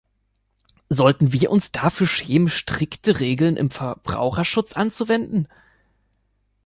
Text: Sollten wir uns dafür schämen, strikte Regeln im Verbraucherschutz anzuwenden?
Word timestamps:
Sollten 0.89 1.31
wir 1.31 1.51
uns 1.51 1.71
dafür 1.71 2.07
schämen, 2.07 2.49
strikte 2.49 3.19
Regeln 3.19 3.55
im 3.55 3.69
Verbraucherschutz 3.69 4.73
anzuwenden? 4.73 5.47